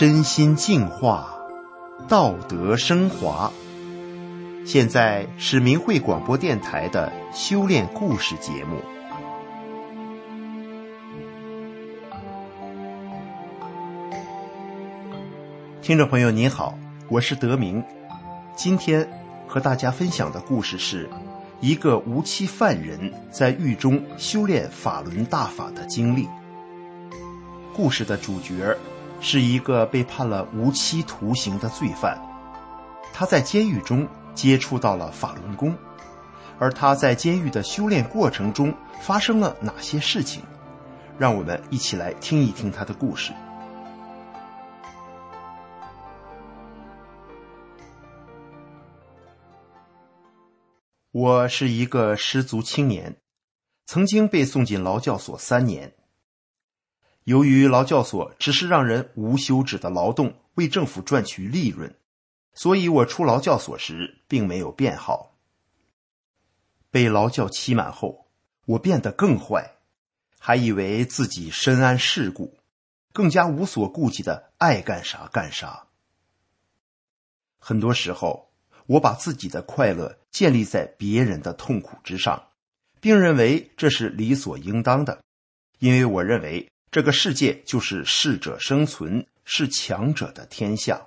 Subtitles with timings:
[0.00, 1.39] 身心净化，
[2.10, 3.52] 道德升华。
[4.66, 8.78] 现在是明慧广播电台的修炼故事节目。
[15.80, 16.76] 听众朋友您好，
[17.08, 17.80] 我是德明。
[18.56, 19.08] 今天
[19.46, 21.08] 和大家分享的故事是
[21.60, 26.28] 一个无期犯人在狱中修炼法轮大法的经历。
[27.72, 28.76] 故事的主角。
[29.20, 32.18] 是一个被判了无期徒刑的罪犯，
[33.12, 35.76] 他在监狱中接触到了法轮功，
[36.58, 40.42] 而他在监狱的修炼过程中发生了哪些事情？
[41.18, 43.32] 让我们一起来听一听他的故事。
[51.12, 53.20] 我是一个失足青年，
[53.84, 55.92] 曾经被送进劳教所三年。
[57.24, 61.94] 由于劳教所只是让人无休止的劳动，为政府赚取利润，
[62.54, 65.36] 所以我出劳教所时并没有变好。
[66.90, 68.26] 被劳教期满后，
[68.64, 69.76] 我变得更坏，
[70.38, 72.58] 还以为自己深谙世故，
[73.12, 75.86] 更加无所顾忌的爱干啥干啥。
[77.58, 78.50] 很多时候，
[78.86, 82.48] 我把自己的快乐建立在别人的痛苦之上，
[83.00, 85.22] 并认为这是理所应当的，
[85.78, 86.66] 因为我认为。
[86.90, 91.06] 这个世界就是适者生存，是强者的天下。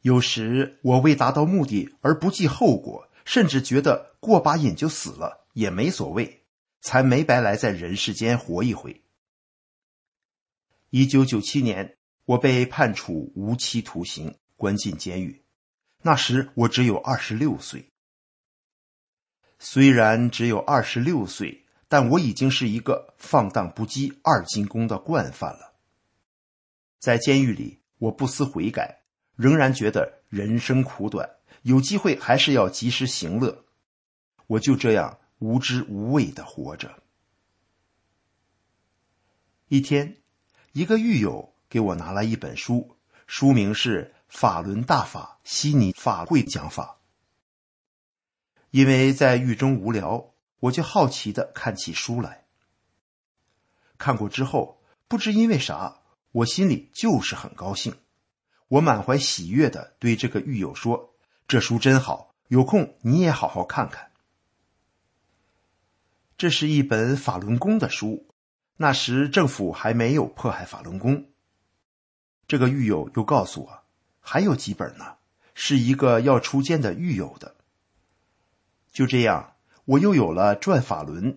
[0.00, 6.44] 有时我为达到目的而不计后果，甚至觉得过把瘾就死了也没所谓，
[6.80, 9.02] 才没白来在人世间活一回。
[10.88, 15.42] 一九九七年，我被判处无期徒刑，关进监狱。
[16.00, 17.90] 那时我只有二十六岁。
[19.58, 21.65] 虽然只有二十六岁。
[21.88, 25.74] 但我已经是一个放荡不羁、二进宫的惯犯了。
[26.98, 29.02] 在监狱里，我不思悔改，
[29.36, 33.64] 仍然觉得人生苦短，有机会还是要及时行乐。
[34.48, 37.02] 我就这样无知无畏的活着。
[39.68, 40.16] 一天，
[40.72, 46.98] 一个狱友给我拿来一本书，书名是《法轮大法悉尼法会讲法》。
[48.70, 50.32] 因为在狱中无聊。
[50.60, 52.46] 我就好奇的看起书来，
[53.98, 56.00] 看过之后，不知因为啥，
[56.32, 57.94] 我心里就是很高兴。
[58.68, 61.14] 我满怀喜悦的对这个狱友说
[61.46, 64.10] ：“这书真好，有空你也好好看看。”
[66.38, 68.26] 这是一本法轮功的书，
[68.76, 71.30] 那时政府还没有迫害法轮功。
[72.48, 73.82] 这个狱友又告诉我，
[74.20, 75.16] 还有几本呢，
[75.54, 77.56] 是一个要出监的狱友的。
[78.90, 79.55] 就这样。
[79.86, 81.32] 我又有了《转法轮》《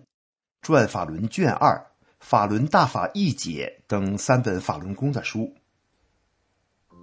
[0.60, 1.70] 转法轮卷二》
[2.18, 5.54] 《法轮大法一解》等三本法轮功的书。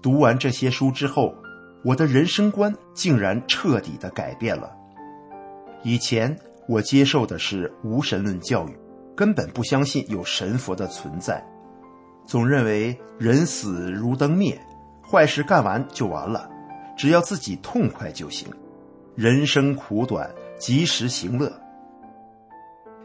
[0.01, 1.33] 读完这些书之后，
[1.85, 4.75] 我的人生观竟然彻底的改变了。
[5.83, 6.37] 以前
[6.67, 8.77] 我接受的是无神论教育，
[9.15, 11.41] 根本不相信有神佛的存在，
[12.25, 14.59] 总认为人死如灯灭，
[15.01, 16.49] 坏事干完就完了，
[16.97, 18.49] 只要自己痛快就行。
[19.15, 20.29] 人生苦短。
[20.57, 21.51] 及时行乐。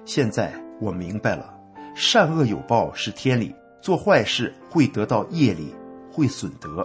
[0.05, 1.55] 现在我明白了，
[1.95, 5.75] 善恶有报是天理，做坏事会得到业力，
[6.11, 6.85] 会损德；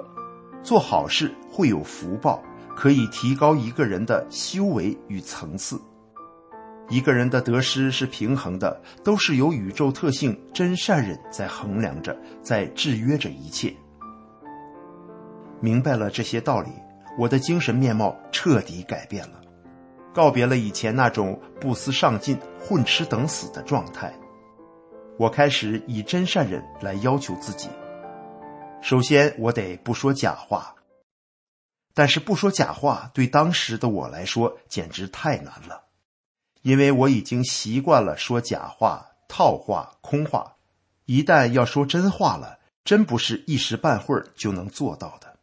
[0.62, 2.44] 做好事会有福报，
[2.76, 5.82] 可以提高一个人的修为与层次。
[6.90, 13.74] 一个人的得失是平衡的，都是由宇宙特性真善忍在衡量着，在制约着一切。
[15.60, 16.70] 明白了这些道理，
[17.18, 19.42] 我的精神面貌彻底改变了。
[20.14, 24.14] 告别了以前那种不思上进、混吃等死的状态，
[25.18, 27.70] 我开始以真善忍来要求自己。
[28.82, 30.74] 首先，我得不说假话。
[31.94, 35.86] 但是不说假话对当时的我来说简直太难了，
[36.62, 40.58] 因为我已经习惯了说假话、套话、空话。
[41.06, 45.40] 一旦要说真话了，真不是一时半会儿就能做到的。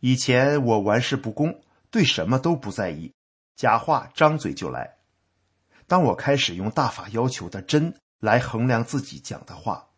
[0.00, 3.14] 以前我玩世不恭，对什么都不在意。
[3.56, 4.98] 假话张嘴就来。
[5.86, 9.88] 当我开始用大法要求的真来衡量自己讲的话，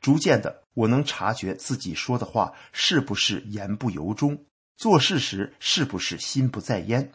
[0.00, 4.44] 逐渐的，我能察觉自己说的话是不是言不由衷，
[4.76, 7.12] 做事时是不是心不在焉。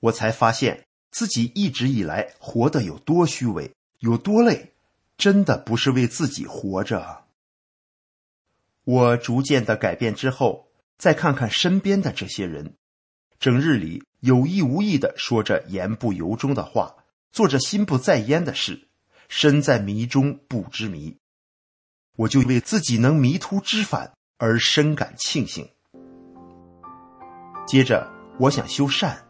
[0.00, 4.74] 我才发现自己一直以来活得有多虚伪，有多累，
[5.16, 7.24] 真的不是为自己活着。
[8.84, 12.74] 我逐渐的改变之后，再看看身边的这些人，
[13.38, 16.94] 整日里有意无意的说着言不由衷的话，
[17.30, 18.88] 做着心不在焉的事，
[19.28, 21.18] 身在迷中不知迷。
[22.16, 25.68] 我就为自己能迷途知返而深感庆幸。
[27.66, 28.10] 接着，
[28.40, 29.22] 我想修善，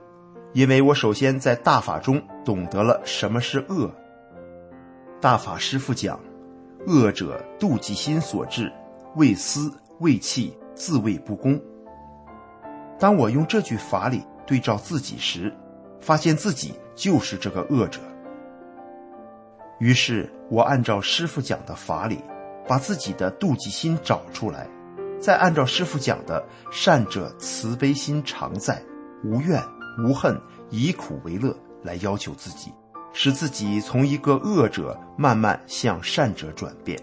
[0.52, 3.93] 因为我首先在大法中懂得了什么是恶。
[5.20, 6.20] 大法师父讲
[6.87, 8.73] ：“恶者妒忌心所致。”
[9.17, 11.61] 为私为气，自谓不公。
[12.96, 15.52] 当我用这句法理对照自己时，
[16.00, 18.00] 发现自己就是这个恶者。
[19.81, 22.19] 于是我按照师傅讲的法理，
[22.67, 24.69] 把自己的妒忌心找出来，
[25.20, 28.81] 再按照师傅讲的善者慈悲心常在，
[29.25, 29.61] 无怨
[29.99, 32.73] 无恨，以苦为乐来要求自己，
[33.12, 36.99] 使自己从一个恶者慢慢向善者转变。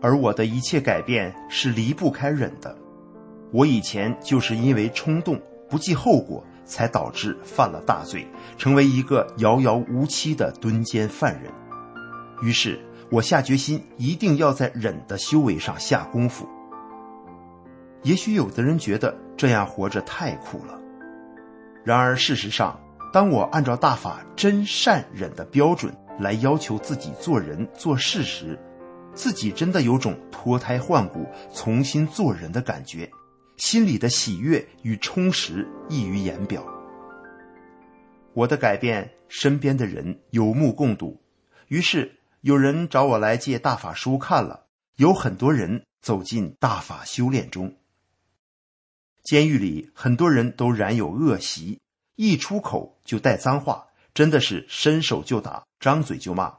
[0.00, 2.76] 而我的一切改变是离不开忍的，
[3.52, 8.26] 我以前就是因为冲动不计后果，才导致犯了大罪，
[8.56, 11.52] 成为一个遥遥无期的蹲监犯人。
[12.42, 16.48] 于是我下决心，一定要在忍的修为上下功夫。
[18.02, 20.78] 也许有的人觉得这样活着太苦了，
[21.84, 22.80] 然而事实上，
[23.12, 28.58] 当我按照大法真善忍的标准来要求自己做人做事时，
[29.14, 33.08] 自己真的有种脱胎换骨、重新做人的感觉，
[33.62, 36.66] 心里的喜悦与充实溢于言表。
[38.34, 41.22] 我的改变，身边的人有目共睹，
[41.68, 44.66] 于是有人找我来借大法书看了，
[44.96, 47.72] 有很多人走进大法修炼中。
[49.22, 51.78] 监狱里很多人都染有恶习，
[52.16, 56.52] 一出口就带脏话，真的是伸手就打，张嘴就骂。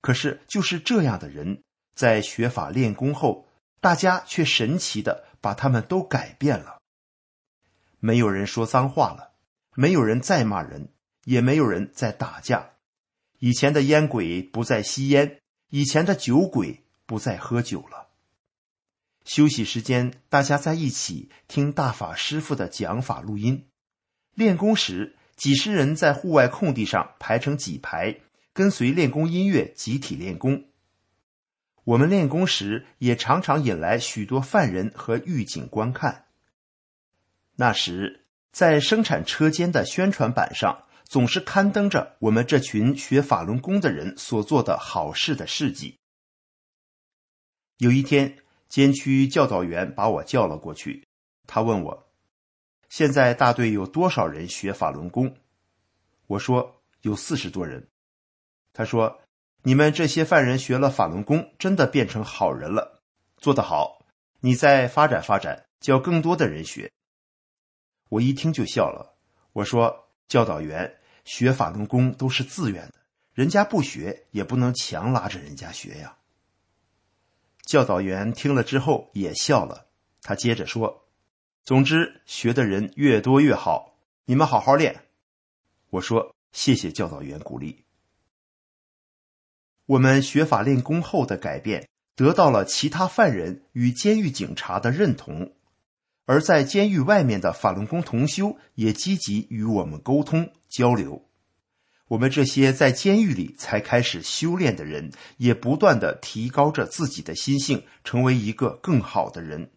[0.00, 1.62] 可是，就是这样的人，
[1.94, 3.46] 在学法练功后，
[3.80, 6.80] 大家却神奇的把他们都改变了。
[7.98, 9.32] 没有人说脏话了，
[9.74, 10.88] 没有人再骂人，
[11.24, 12.70] 也没有人在打架。
[13.38, 15.40] 以前的烟鬼不再吸烟，
[15.70, 18.08] 以前的酒鬼不再喝酒了。
[19.24, 23.66] 休息时间，大家在一起听大法师傅的讲法录音；
[24.34, 28.20] 练功时，几十人在户外空地上排成几排。
[28.52, 30.69] 跟随练功音乐，集体练功。
[31.84, 36.26] 我们练功时，也常常引来许多犯人和狱警观看。
[37.56, 45.98] 那时，在生产车间的宣传板上，总是刊登着我们这群学法轮功的人所做的好事的事迹。
[47.78, 48.38] 有一天，
[48.68, 51.06] 监区教导员把我叫了过去，
[51.46, 52.08] 他问我
[52.88, 55.34] ：“现在大队有多少人学法轮功？”
[56.28, 57.88] 我说：“有四十多人。”
[58.72, 59.20] 他说
[59.62, 63.02] ：“你们这些犯人学了法轮功，真的变成好人了，
[63.36, 64.06] 做得好！
[64.40, 66.90] 你再发展发展，教更多的人学。”
[68.08, 69.14] 我一听就笑了。
[69.52, 72.94] 我说：“教导员学法轮功都是自愿的，
[73.34, 76.16] 人家不学也不能强拉着人家学呀。”
[77.66, 79.88] 教导员听了之后也笑了。
[80.22, 81.06] 他接着说
[81.64, 85.04] ：“总之，学的人越多越好，你们好好练。”
[85.90, 87.84] 我说：“谢谢教导员鼓励。”
[89.90, 95.52] 我们学法练功后的改变，得到了其他犯人与监狱警察的认同，
[96.26, 101.26] 而在监狱外面的法轮功同修也积极与我们沟通交流。
[102.06, 109.72] 我们这些在监狱里才开始修炼的人，也不断的提高着自己的心性，成为一个更好的人。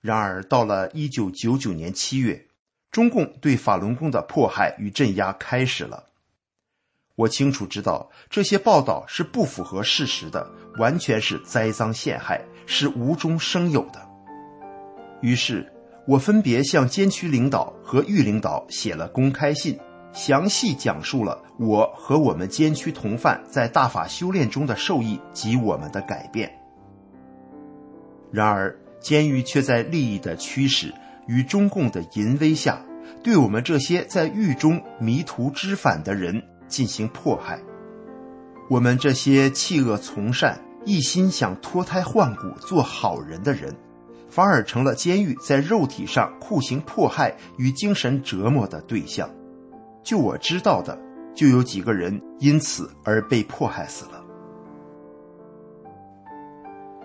[0.00, 2.48] 然而，到了一九九九年七月，
[2.90, 6.10] 中共对法轮功的迫害与镇压开始了。
[7.16, 14.02] 我清楚知道这些报道是不符合事实的，完全是栽赃陷害，是无中生有的。
[15.20, 15.72] 于是，
[16.08, 19.78] 我分别向监区领导和狱领导写了公开信，
[20.12, 26.52] 详细讲述了我和我们监区同犯在大法修炼中的受益及我们的改变。
[28.32, 30.92] 然而，监狱却在利益的驱使
[31.28, 32.84] 与中共的淫威下，
[33.22, 36.42] 对我们这些在狱中迷途知返的人。
[36.68, 37.60] 进行迫害，
[38.68, 43.74] 我们这些弃恶从善、一心想脱胎换骨做好人的人，
[44.28, 49.30] 反而成了监狱在肉体上酷刑迫害与精神折磨的对象。
[50.02, 50.98] 就我知道的，
[51.34, 54.24] 就有几个人因此而被迫害死了。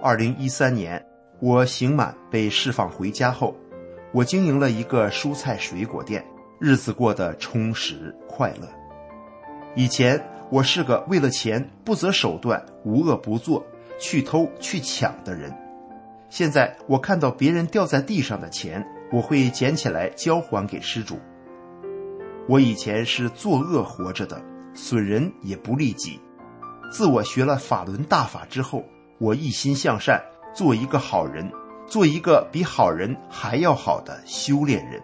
[0.01, 1.05] 二零一三年，
[1.41, 3.55] 我刑满被释放回家后，
[4.13, 6.25] 我经营了一个蔬菜水果店，
[6.57, 8.78] 日子过得充实快乐。
[9.79, 13.65] 以前我是个为了钱不择手段、无恶不作、
[13.97, 15.57] 去偷去抢的人，
[16.29, 21.17] 现在我看到别人掉在地上的钱，我会捡起来交还给失主。
[22.49, 24.43] 我以前是作恶活着的，
[24.73, 26.19] 损人也不利己。
[26.91, 28.83] 自我学了法轮大法之后，
[29.17, 30.21] 我一心向善，
[30.53, 31.49] 做一个好人，
[31.87, 35.01] 做一个比好人还要好的修炼人。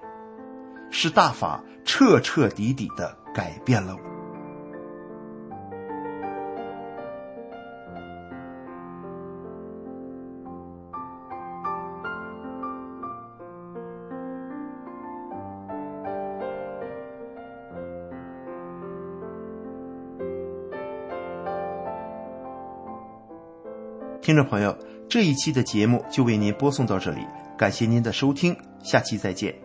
[0.91, 4.14] 是大法彻彻底底的改变了我。
[24.25, 24.75] 听众朋友，
[25.07, 27.21] 这一期的节目就为您播送到这里，
[27.55, 29.64] 感谢您的收听，下期再见。